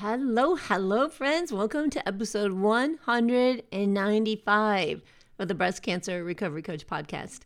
[0.00, 1.52] Hello, hello, friends.
[1.52, 5.02] Welcome to episode 195
[5.40, 7.40] of the Breast Cancer Recovery Coach podcast.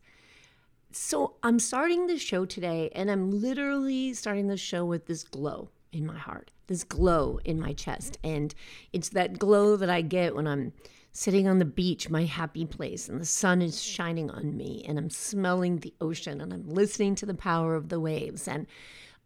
[0.90, 5.70] So, I'm starting the show today, and I'm literally starting the show with this glow
[5.92, 8.18] in my heart, this glow in my chest.
[8.22, 8.54] And
[8.92, 10.74] it's that glow that I get when I'm
[11.10, 14.98] sitting on the beach, my happy place, and the sun is shining on me, and
[14.98, 18.46] I'm smelling the ocean, and I'm listening to the power of the waves.
[18.46, 18.66] And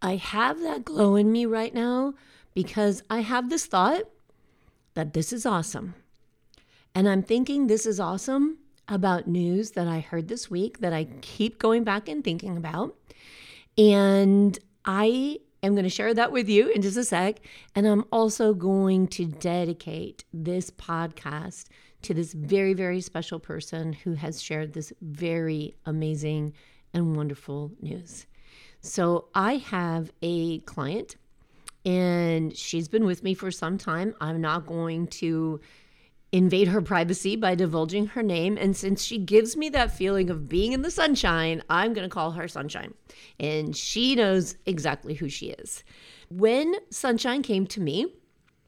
[0.01, 2.15] I have that glow in me right now
[2.57, 4.05] because I have this thought
[4.95, 5.95] that this is awesome.
[6.95, 8.57] And I'm thinking this is awesome
[8.89, 12.97] about news that I heard this week that I keep going back and thinking about.
[13.77, 17.41] And I am going to share that with you in just a sec.
[17.75, 21.67] And I'm also going to dedicate this podcast
[22.03, 26.55] to this very, very special person who has shared this very amazing
[26.95, 28.27] and wonderful news.
[28.81, 31.17] So I have a client
[31.87, 34.15] and she's been with me for some time.
[34.21, 35.61] I'm not going to
[36.33, 38.59] invade her privacy by divulging her name.
[38.59, 42.13] And since she gives me that feeling of being in the sunshine, I'm going to
[42.13, 42.93] call her Sunshine.
[43.39, 45.85] And she knows exactly who she is.
[46.29, 48.13] When Sunshine came to me,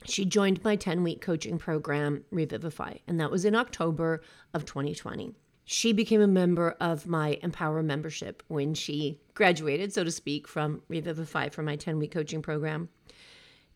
[0.05, 4.23] she joined my 10 week coaching program, Revivify, and that was in October
[4.55, 5.35] of 2020.
[5.71, 10.81] She became a member of my Empower membership when she graduated, so to speak, from
[10.89, 12.89] Revivify for my 10 week coaching program.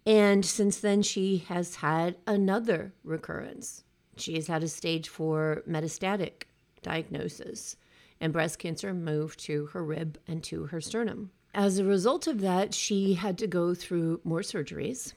[0.06, 3.84] And since then, she has had another recurrence.
[4.16, 6.44] She has had a stage four metastatic
[6.80, 7.76] diagnosis,
[8.22, 11.30] and breast cancer moved to her rib and to her sternum.
[11.52, 15.12] As a result of that, she had to go through more surgeries.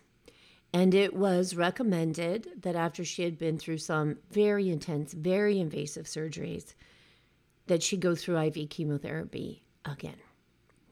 [0.76, 6.06] And it was recommended that after she had been through some very intense, very invasive
[6.06, 6.74] surgeries,
[7.68, 10.18] that she go through IV chemotherapy again.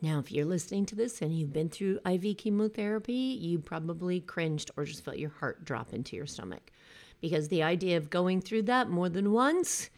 [0.01, 4.71] Now, if you're listening to this and you've been through IV chemotherapy, you probably cringed
[4.77, 6.71] or just felt your heart drop into your stomach
[7.19, 9.89] because the idea of going through that more than once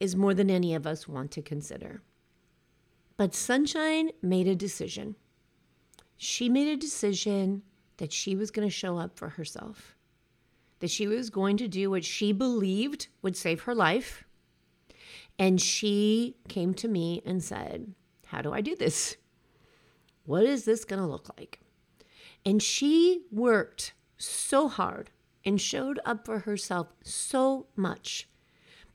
[0.00, 2.02] is more than any of us want to consider.
[3.16, 5.14] But Sunshine made a decision.
[6.16, 7.62] She made a decision
[7.98, 9.94] that she was going to show up for herself,
[10.80, 14.24] that she was going to do what she believed would save her life.
[15.38, 17.94] And she came to me and said,
[18.26, 19.16] How do I do this?
[20.24, 21.60] What is this going to look like?
[22.44, 25.10] And she worked so hard
[25.44, 28.28] and showed up for herself so much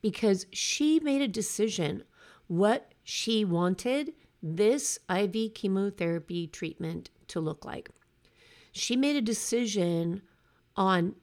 [0.02, 2.04] because she made a decision
[2.48, 7.90] what she wanted this IV chemotherapy treatment to look like.
[8.74, 10.24] She made a decision
[10.76, 11.16] on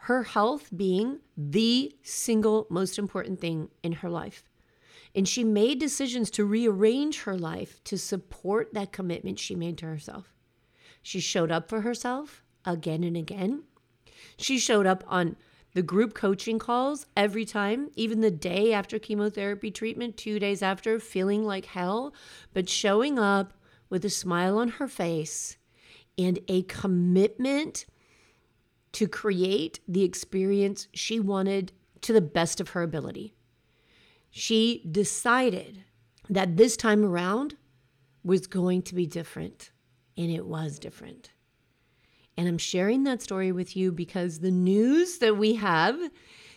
[0.00, 4.44] her health being the single most important thing in her life.
[5.14, 9.86] And she made decisions to rearrange her life to support that commitment she made to
[9.86, 10.34] herself.
[11.00, 13.64] She showed up for herself again and again.
[14.36, 15.36] She showed up on
[15.72, 21.00] the group coaching calls every time, even the day after chemotherapy treatment, two days after,
[21.00, 22.14] feeling like hell,
[22.52, 23.54] but showing up
[23.88, 25.56] with a smile on her face
[26.18, 27.86] and a commitment
[28.92, 33.36] to create the experience she wanted to the best of her ability
[34.38, 35.82] she decided
[36.28, 37.56] that this time around
[38.22, 39.70] was going to be different.
[40.18, 41.30] And it was different.
[42.36, 45.98] And I'm sharing that story with you because the news that we have,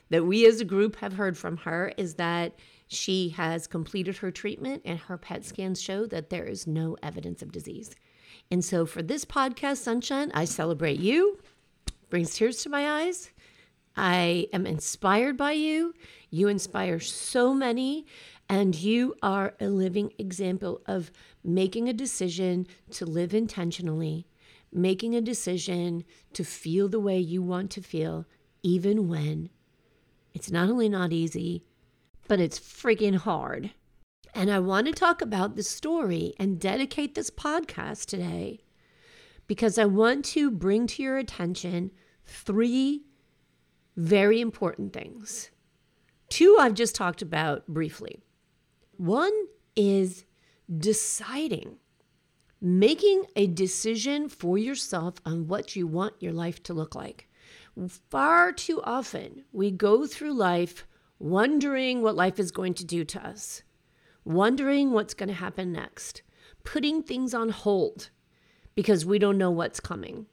[0.10, 4.30] that we as a group have heard from her, is that she has completed her
[4.30, 7.96] treatment and her PET scans show that there is no evidence of disease.
[8.52, 11.40] And so for this podcast, Sunshine, I celebrate you,
[12.10, 13.30] brings tears to my eyes.
[13.96, 15.94] I am inspired by you.
[16.30, 18.06] You inspire so many,
[18.48, 21.12] and you are a living example of
[21.44, 24.28] making a decision to live intentionally,
[24.72, 28.26] making a decision to feel the way you want to feel,
[28.64, 29.50] even when
[30.34, 31.64] it's not only not easy,
[32.28, 33.72] but it's freaking hard.
[34.34, 38.62] And I want to talk about the story and dedicate this podcast today
[39.48, 41.92] because I want to bring to your attention
[42.26, 43.04] three
[43.96, 45.50] very important things
[46.30, 48.20] Two I've just talked about briefly.
[48.98, 49.34] One
[49.76, 50.26] is
[50.78, 51.78] deciding
[52.62, 57.28] making a decision for yourself on what you want your life to look like.
[58.10, 60.86] Far too often, we go through life
[61.18, 63.64] wondering what life is going to do to us,
[64.26, 66.22] wondering what's going to happen next,
[66.64, 68.10] putting things on hold
[68.76, 70.26] because we don't know what's coming.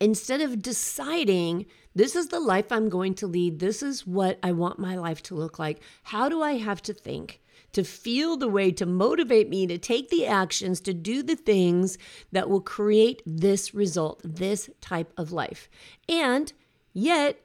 [0.00, 4.52] Instead of deciding, this is the life I'm going to lead, this is what I
[4.52, 7.40] want my life to look like, how do I have to think?
[7.72, 11.98] to feel the way to motivate me to take the actions to do the things
[12.32, 15.68] that will create this result, this type of life.
[16.08, 16.50] And
[16.94, 17.38] yet,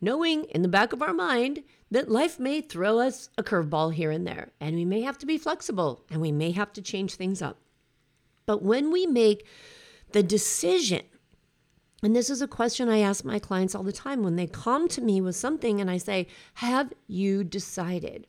[0.00, 4.10] knowing in the back of our mind that life may throw us a curveball here
[4.10, 7.14] and there, and we may have to be flexible and we may have to change
[7.14, 7.58] things up.
[8.46, 9.46] But when we make
[10.12, 11.02] the decision,
[12.02, 14.88] and this is a question I ask my clients all the time when they come
[14.88, 18.26] to me with something and I say, Have you decided?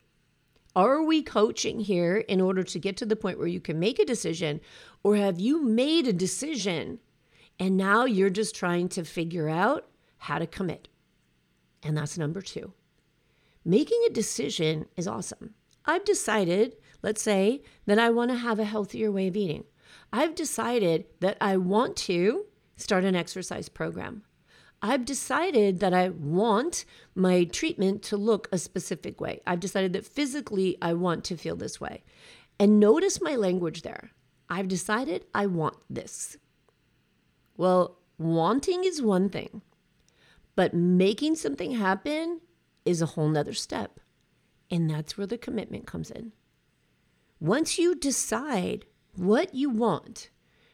[0.75, 3.99] Are we coaching here in order to get to the point where you can make
[3.99, 4.61] a decision?
[5.03, 6.99] Or have you made a decision
[7.59, 10.87] and now you're just trying to figure out how to commit?
[11.83, 12.73] And that's number two.
[13.69, 15.53] Making a decision is awesome.
[15.85, 19.63] I've decided, let's say, that I want to have a healthier way of eating.
[20.11, 24.23] I've decided that I want to start an exercise program.
[24.81, 26.83] I've decided that I want
[27.13, 29.41] my treatment to look a specific way.
[29.45, 32.01] I've decided that physically I want to feel this way.
[32.59, 34.09] And notice my language there.
[34.49, 36.37] I've decided I want this.
[37.55, 39.61] Well, wanting is one thing,
[40.55, 42.41] but making something happen
[42.85, 43.99] is a whole nother step.
[44.71, 46.31] And that's where the commitment comes in.
[47.39, 48.85] Once you decide
[49.15, 50.29] what you want,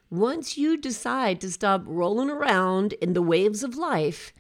[0.10, 4.34] once you decide to stop rolling around in the waves of life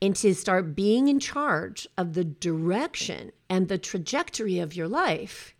[0.00, 5.54] and to start being in charge of the direction and the trajectory of your life,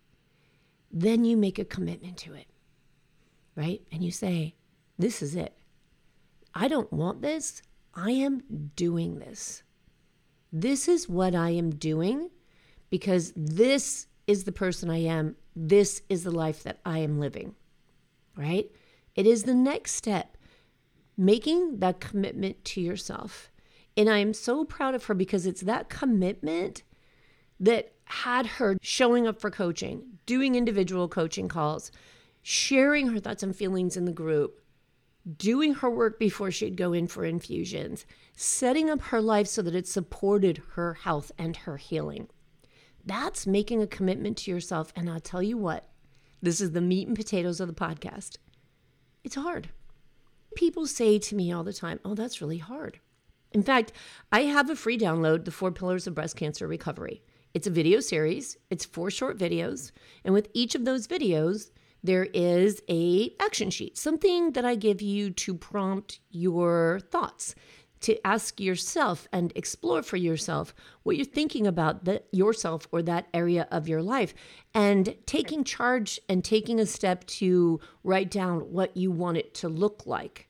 [0.91, 2.47] then you make a commitment to it,
[3.55, 3.81] right?
[3.91, 4.55] And you say,
[4.97, 5.53] This is it.
[6.53, 7.61] I don't want this.
[7.93, 9.63] I am doing this.
[10.51, 12.29] This is what I am doing
[12.89, 15.35] because this is the person I am.
[15.55, 17.55] This is the life that I am living,
[18.35, 18.69] right?
[19.15, 20.37] It is the next step,
[21.17, 23.51] making that commitment to yourself.
[23.95, 26.83] And I am so proud of her because it's that commitment
[27.59, 31.91] that had her showing up for coaching, doing individual coaching calls,
[32.41, 34.61] sharing her thoughts and feelings in the group,
[35.35, 39.75] doing her work before she'd go in for infusions, setting up her life so that
[39.75, 42.29] it supported her health and her healing.
[43.05, 44.93] That's making a commitment to yourself.
[44.95, 45.89] And I'll tell you what,
[46.41, 48.37] this is the meat and potatoes of the podcast.
[49.23, 49.69] It's hard.
[50.55, 52.99] People say to me all the time, Oh, that's really hard.
[53.51, 53.93] In fact,
[54.31, 57.23] I have a free download, The Four Pillars of Breast Cancer Recovery.
[57.53, 59.91] It's a video series, it's four short videos.
[60.23, 61.71] And with each of those videos,
[62.07, 67.53] there is a action sheet, something that I give you to prompt your thoughts
[68.01, 70.73] to ask yourself and explore for yourself
[71.03, 74.33] what you're thinking about the, yourself or that area of your life
[74.73, 79.67] and taking charge and taking a step to write down what you want it to
[79.67, 80.47] look like.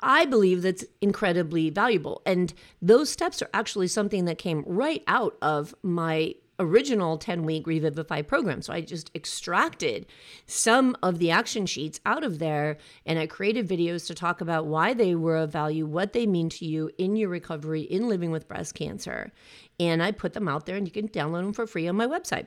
[0.00, 2.20] I believe that's incredibly valuable.
[2.26, 7.66] And those steps are actually something that came right out of my original 10 week
[7.66, 8.62] Revivify program.
[8.62, 10.06] So I just extracted
[10.46, 14.66] some of the action sheets out of there and I created videos to talk about
[14.66, 18.30] why they were of value, what they mean to you in your recovery in living
[18.30, 19.32] with breast cancer.
[19.78, 22.06] And I put them out there and you can download them for free on my
[22.06, 22.46] website.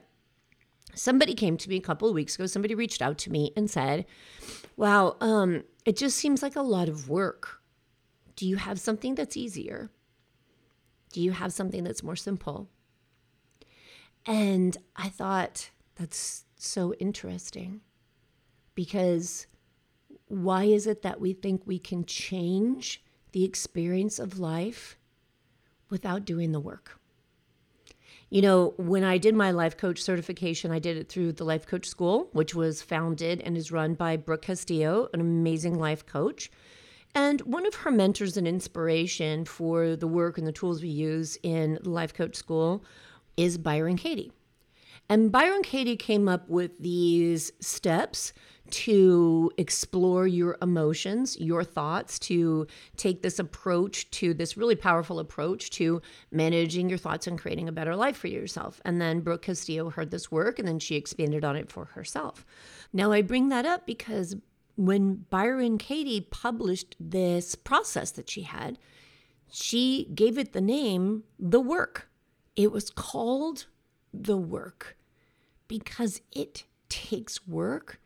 [0.95, 3.69] Somebody came to me a couple of weeks ago, somebody reached out to me and
[3.69, 4.05] said,
[4.75, 7.61] Wow, um, it just seems like a lot of work.
[8.35, 9.91] Do you have something that's easier?
[11.11, 12.69] Do you have something that's more simple?
[14.29, 17.81] And I thought, that's so interesting
[18.75, 19.48] because
[20.27, 24.98] why is it that we think we can change the experience of life
[25.89, 27.00] without doing the work?
[28.29, 31.65] You know, when I did my life coach certification, I did it through the Life
[31.65, 36.51] Coach School, which was founded and is run by Brooke Castillo, an amazing life coach.
[37.15, 41.36] And one of her mentors and inspiration for the work and the tools we use
[41.41, 42.86] in the Life Coach School
[43.38, 44.31] is Byron Katie.
[45.09, 48.31] And Byron Katie came up with these steps
[48.69, 52.67] to explore your emotions, your thoughts, to
[52.98, 57.71] take this approach to this really powerful approach to managing your thoughts and creating a
[57.71, 58.79] better life for yourself.
[58.86, 62.45] And then Brooke Castillo heard this work and then she expanded on it for herself.
[62.93, 64.36] Now, I bring that up because
[64.75, 68.77] when Byron Katie published this process that she had,
[69.51, 72.08] she gave it the name The Work.
[72.59, 73.67] It was called
[74.13, 74.97] the work
[75.69, 78.01] because it takes work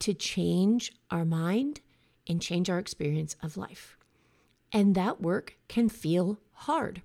[0.00, 1.80] to change our mind,
[2.26, 3.96] and change our experience of life.
[4.70, 7.00] And that work can feel hard.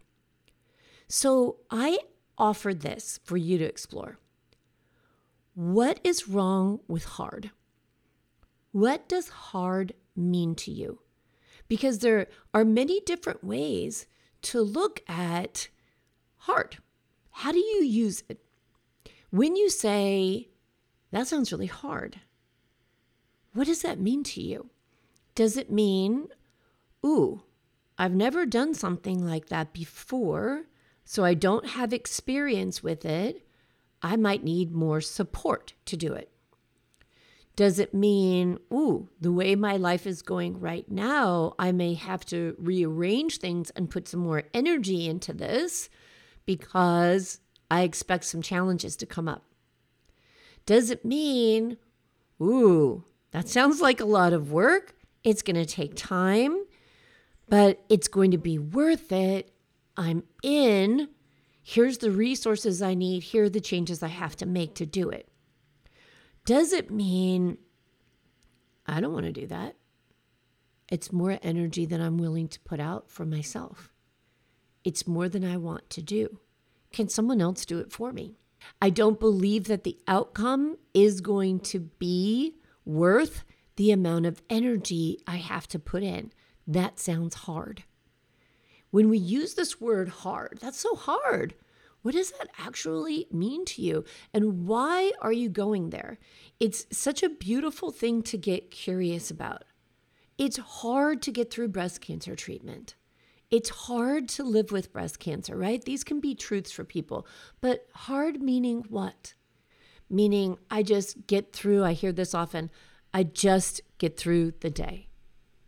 [1.07, 1.99] So I
[2.37, 4.17] offered this for you to explore.
[5.53, 7.51] What is wrong with hard?
[8.73, 10.99] What does hard mean to you?
[11.69, 14.07] Because there are many different ways
[14.41, 15.69] to look at
[16.41, 16.77] hard.
[17.31, 18.39] How do you use it?
[19.29, 20.49] When you say,
[21.11, 22.19] that sounds really hard,
[23.53, 24.69] what does that mean to you?
[25.35, 26.27] Does it mean,
[27.05, 27.43] ooh,
[27.97, 30.63] I've never done something like that before,
[31.05, 33.45] so I don't have experience with it.
[34.01, 36.31] I might need more support to do it.
[37.55, 42.25] Does it mean, ooh, the way my life is going right now, I may have
[42.27, 45.89] to rearrange things and put some more energy into this
[46.45, 49.45] because I expect some challenges to come up?
[50.65, 51.77] Does it mean,
[52.41, 54.95] ooh, that sounds like a lot of work?
[55.23, 56.65] It's going to take time,
[57.47, 59.51] but it's going to be worth it.
[59.97, 61.09] I'm in.
[61.63, 63.23] Here's the resources I need.
[63.23, 65.27] Here are the changes I have to make to do it.
[66.45, 67.57] Does it mean
[68.87, 69.75] I don't want to do that?
[70.89, 73.90] It's more energy than I'm willing to put out for myself.
[74.83, 76.39] It's more than I want to do.
[76.91, 78.35] Can someone else do it for me?
[78.81, 83.43] I don't believe that the outcome is going to be worth
[83.75, 86.31] the amount of energy I have to put in.
[86.67, 87.83] That sounds hard.
[88.91, 91.55] When we use this word hard, that's so hard.
[92.01, 94.03] What does that actually mean to you?
[94.33, 96.17] And why are you going there?
[96.59, 99.63] It's such a beautiful thing to get curious about.
[100.37, 102.95] It's hard to get through breast cancer treatment.
[103.51, 105.83] It's hard to live with breast cancer, right?
[105.83, 107.27] These can be truths for people,
[107.59, 109.33] but hard meaning what?
[110.09, 112.71] Meaning, I just get through, I hear this often,
[113.13, 115.09] I just get through the day.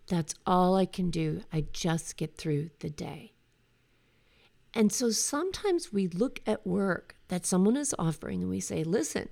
[0.08, 1.42] That's all I can do.
[1.52, 3.34] I just get through the day.
[4.74, 9.30] And so sometimes we look at work that someone is offering and we say, listen,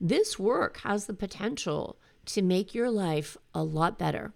[0.00, 4.34] this work has the potential to make your life a lot better.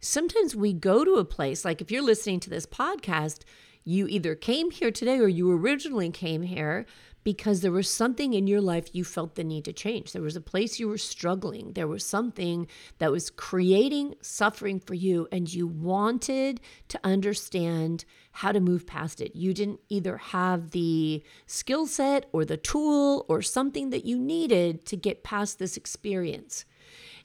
[0.00, 3.42] Sometimes we go to a place, like if you're listening to this podcast,
[3.84, 6.86] you either came here today or you originally came here
[7.24, 10.12] because there was something in your life you felt the need to change.
[10.12, 11.72] There was a place you were struggling.
[11.72, 18.52] There was something that was creating suffering for you, and you wanted to understand how
[18.52, 19.34] to move past it.
[19.34, 24.86] You didn't either have the skill set or the tool or something that you needed
[24.86, 26.64] to get past this experience.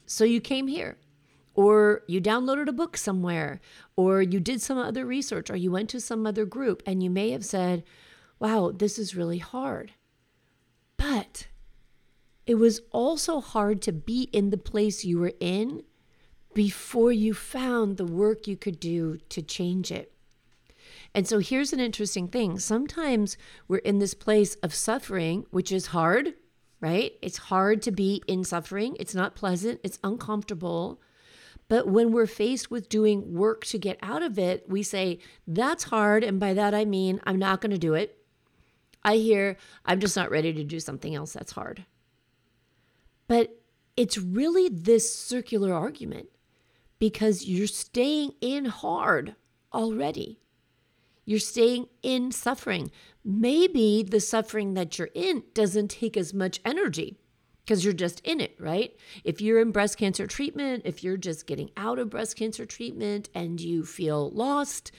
[0.06, 0.98] So you came here
[1.54, 3.60] or you downloaded a book somewhere,
[3.96, 7.10] or you did some other research, or you went to some other group, and you
[7.10, 7.84] may have said,
[8.38, 9.92] wow, this is really hard.
[10.96, 11.48] But
[12.46, 15.82] it was also hard to be in the place you were in
[16.52, 20.12] before you found the work you could do to change it.
[21.14, 22.58] And so here's an interesting thing.
[22.58, 23.36] Sometimes
[23.68, 26.34] we're in this place of suffering, which is hard,
[26.80, 27.12] right?
[27.22, 28.96] It's hard to be in suffering.
[28.98, 31.00] It's not pleasant, it's uncomfortable.
[31.68, 35.84] But when we're faced with doing work to get out of it, we say, that's
[35.84, 36.22] hard.
[36.22, 38.18] And by that, I mean, I'm not going to do it.
[39.02, 41.84] I hear, I'm just not ready to do something else that's hard.
[43.26, 43.60] But
[43.96, 46.28] it's really this circular argument
[46.98, 49.34] because you're staying in hard
[49.72, 50.40] already.
[51.24, 52.90] You're staying in suffering.
[53.24, 57.18] Maybe the suffering that you're in doesn't take as much energy
[57.64, 58.94] because you're just in it, right?
[59.24, 63.30] If you're in breast cancer treatment, if you're just getting out of breast cancer treatment
[63.34, 64.92] and you feel lost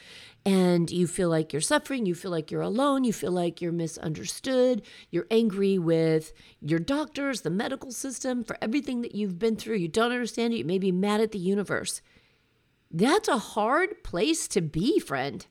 [0.45, 3.71] and you feel like you're suffering, you feel like you're alone, you feel like you're
[3.71, 4.81] misunderstood,
[5.11, 9.87] you're angry with your doctors, the medical system, for everything that you've been through, you
[9.87, 12.01] don't understand it, you may be mad at the universe.
[12.89, 15.45] That's a hard place to be, friend.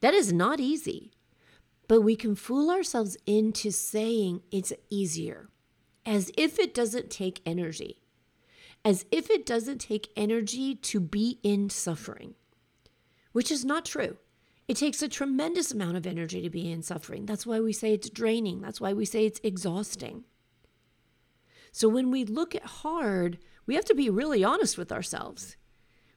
[0.00, 1.12] That is not easy.
[1.88, 5.48] But we can fool ourselves into saying it's easier
[6.10, 8.02] as if it doesn't take energy,
[8.84, 12.34] as if it doesn't take energy to be in suffering,
[13.30, 14.16] which is not true.
[14.66, 17.26] It takes a tremendous amount of energy to be in suffering.
[17.26, 18.60] That's why we say it's draining.
[18.60, 20.24] That's why we say it's exhausting.
[21.70, 25.56] So when we look at hard, we have to be really honest with ourselves.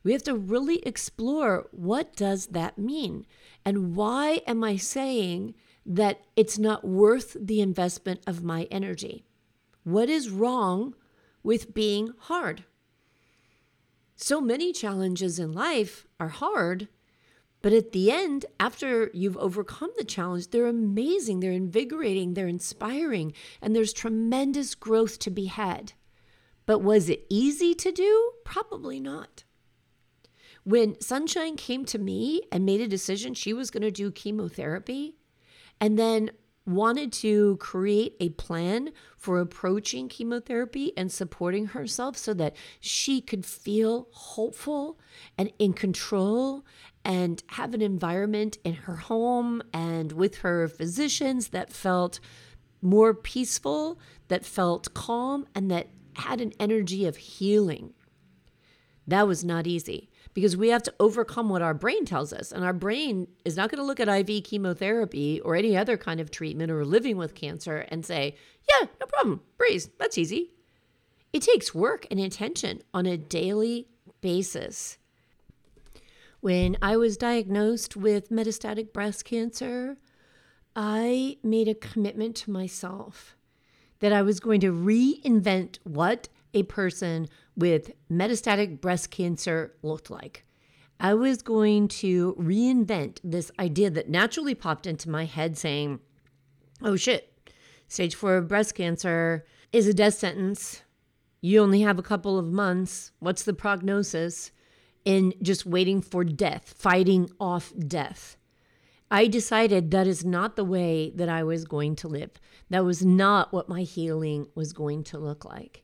[0.04, 3.28] We have to really explore what does that mean?
[3.64, 5.54] And why am I saying
[5.86, 9.28] that it's not worth the investment of my energy?
[9.84, 10.96] What is wrong
[11.44, 12.64] with being hard?
[14.16, 16.88] So many challenges in life are hard,
[17.62, 23.34] but at the end, after you've overcome the challenge, they're amazing, they're invigorating, they're inspiring,
[23.62, 25.94] and there's tremendous growth to be had.
[26.66, 28.32] But was it easy to do?
[28.46, 29.44] Probably not.
[30.64, 35.18] When Sunshine came to me and made a decision she was going to do chemotherapy
[35.82, 36.32] and then
[36.66, 43.46] wanted to create a plan for approaching chemotherapy and supporting herself so that she could
[43.46, 44.98] feel hopeful
[45.38, 46.66] and in control
[47.04, 52.20] and have an environment in her home and with her physicians that felt
[52.82, 57.94] more peaceful, that felt calm, and that had an energy of healing.
[59.06, 62.52] That was not easy because we have to overcome what our brain tells us.
[62.52, 66.20] And our brain is not going to look at IV chemotherapy or any other kind
[66.20, 68.36] of treatment or living with cancer and say,
[68.70, 70.52] yeah, no problem, breeze, that's easy.
[71.32, 73.88] It takes work and attention on a daily
[74.22, 74.98] basis.
[76.42, 79.98] When I was diagnosed with metastatic breast cancer,
[80.76, 83.36] I made a commitment to myself
[84.00, 90.46] that I was going to reinvent what a person with metastatic breast cancer looked like.
[91.00, 96.00] I was going to reinvent this idea that naturally popped into my head saying,
[96.82, 97.52] oh shit,
[97.88, 100.84] stage four breast cancer is a death sentence.
[101.42, 103.12] You only have a couple of months.
[103.20, 104.52] What's the prognosis?
[105.04, 108.38] In just waiting for death, fighting off death.
[109.12, 112.32] I decided that is not the way that I was going to live.
[112.70, 115.84] That was not what my healing was going to look like.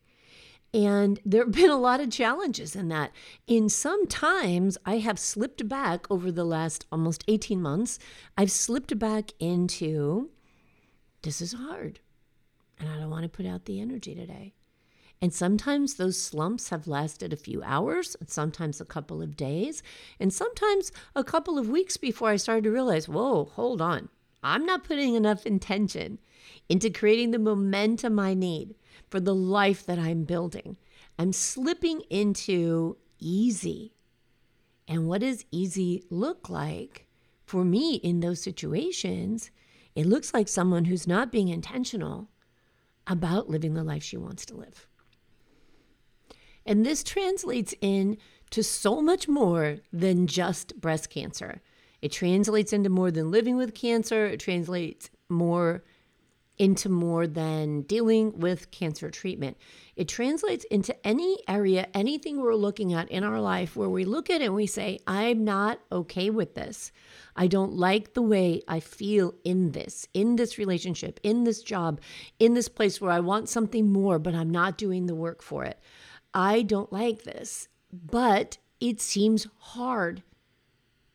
[0.74, 3.12] And there have been a lot of challenges in that.
[3.48, 8.00] In some times, I have slipped back over the last almost 18 months.
[8.38, 10.30] I've slipped back into
[11.22, 12.00] this is hard
[12.80, 14.54] and I don't want to put out the energy today.
[15.22, 19.84] And sometimes those slumps have lasted a few hours, and sometimes a couple of days,
[20.18, 24.08] and sometimes a couple of weeks before I started to realize, whoa, hold on.
[24.42, 26.20] I'm not putting enough intention
[26.70, 28.76] into creating the momentum I need
[29.10, 30.78] for the life that I'm building.
[31.18, 33.94] I'm slipping into easy.
[34.88, 37.08] And what does easy look like
[37.46, 39.52] for me in those situations?
[39.95, 42.30] It looks like someone who's not being intentional
[43.08, 44.88] about living the life she wants to live.
[46.65, 48.17] And this translates in
[48.52, 51.62] to so much more than just breast cancer.
[52.02, 54.26] It translates into more than living with cancer.
[54.26, 55.84] It translates more
[56.60, 59.58] into more than dealing with cancer treatment.
[59.95, 64.30] It translates into any area, anything we're looking at in our life where we look
[64.30, 66.91] at it and we say, I'm not okay with this.
[67.36, 72.02] I don't like the way I feel in this, in this relationship, in this job,
[72.39, 75.63] in this place where I want something more, but I'm not doing the work for
[75.63, 75.80] it.
[76.34, 80.24] I don't like this, but it seems hard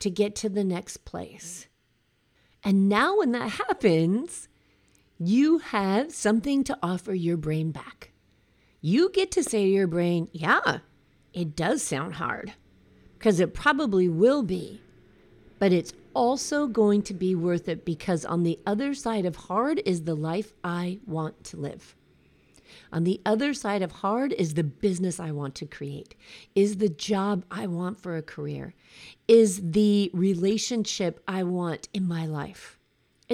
[0.00, 1.66] to get to the next place.
[2.62, 4.48] And now, when that happens,
[5.28, 8.10] you have something to offer your brain back.
[8.80, 10.78] You get to say to your brain, yeah,
[11.32, 12.52] it does sound hard,
[13.18, 14.80] because it probably will be,
[15.58, 19.82] but it's also going to be worth it because on the other side of hard
[19.84, 21.96] is the life I want to live.
[22.92, 26.14] On the other side of hard is the business I want to create,
[26.54, 28.74] is the job I want for a career,
[29.26, 32.78] is the relationship I want in my life.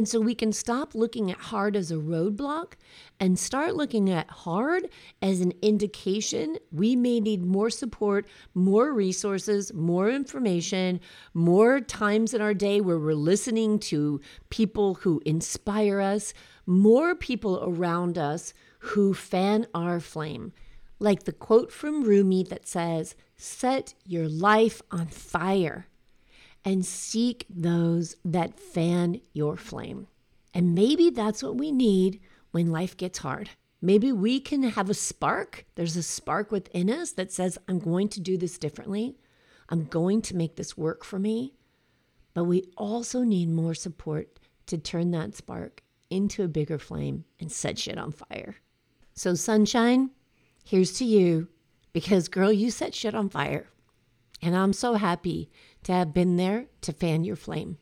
[0.00, 2.72] And so we can stop looking at hard as a roadblock
[3.20, 4.88] and start looking at hard
[5.20, 11.00] as an indication we may need more support, more resources, more information,
[11.34, 16.32] more times in our day where we're listening to people who inspire us,
[16.64, 20.54] more people around us who fan our flame.
[20.98, 25.89] Like the quote from Rumi that says, Set your life on fire
[26.64, 30.06] and seek those that fan your flame.
[30.52, 32.20] And maybe that's what we need
[32.50, 33.50] when life gets hard.
[33.82, 35.64] Maybe we can have a spark.
[35.74, 39.16] There's a spark within us that says, I'm going to do this differently.
[39.70, 41.54] I'm going to make this work for me.
[42.34, 47.50] But we also need more support to turn that spark into a bigger flame and
[47.50, 48.56] set shit on fire.
[49.14, 50.10] So, sunshine,
[50.64, 51.48] here's to you
[51.92, 53.68] because, girl, you set shit on fire.
[54.42, 55.50] And I'm so happy
[55.84, 57.78] to have been there to fan your flame.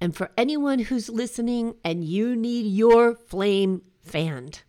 [0.00, 4.62] And for anyone who's listening and you need your flame fanned,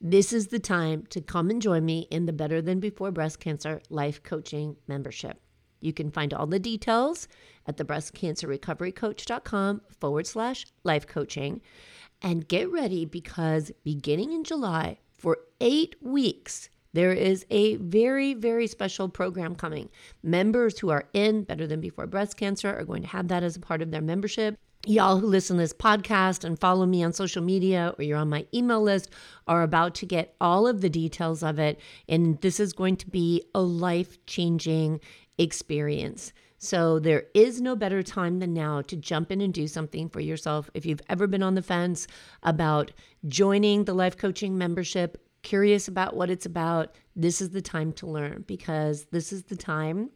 [0.00, 3.40] this is the time to come and join me in the Better Than Before Breast
[3.40, 5.40] Cancer Life Coaching membership.
[5.80, 7.28] You can find all the details
[7.66, 11.60] at the breastcancerrecoverycoach.com forward slash life coaching.
[12.22, 18.66] And get ready because beginning in July, for eight weeks, there is a very, very
[18.68, 19.90] special program coming.
[20.22, 23.56] Members who are in Better Than Before Breast Cancer are going to have that as
[23.56, 24.56] a part of their membership.
[24.86, 28.28] Y'all who listen to this podcast and follow me on social media or you're on
[28.28, 29.10] my email list
[29.48, 31.80] are about to get all of the details of it.
[32.08, 35.00] And this is going to be a life changing
[35.36, 36.32] experience.
[36.58, 40.20] So there is no better time than now to jump in and do something for
[40.20, 40.70] yourself.
[40.74, 42.06] If you've ever been on the fence
[42.42, 42.92] about
[43.26, 48.06] joining the life coaching membership, curious about what it's about, this is the time to
[48.06, 50.10] learn because this is the time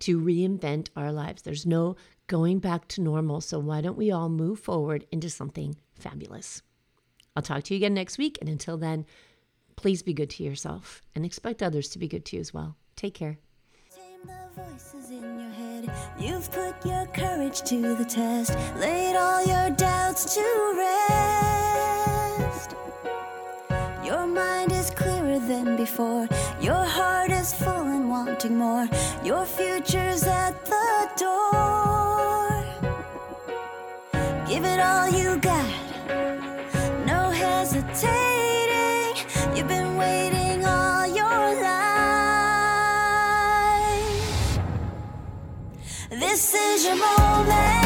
[0.00, 1.42] to reinvent our lives.
[1.42, 3.40] There's no going back to normal.
[3.40, 6.62] So why don't we all move forward into something fabulous?
[7.34, 8.36] I'll talk to you again next week.
[8.40, 9.06] And until then,
[9.76, 12.76] please be good to yourself and expect others to be good to you as well.
[12.96, 13.38] Take care.
[16.18, 22.07] You've put your courage to the test, laid all your doubts to rest.
[25.64, 26.28] Than before,
[26.60, 28.88] your heart is full and wanting more.
[29.24, 32.64] Your future's at the door.
[34.48, 35.66] Give it all you got,
[37.06, 39.14] no hesitating.
[39.54, 41.78] You've been waiting all your life.
[46.10, 47.77] This is your moment.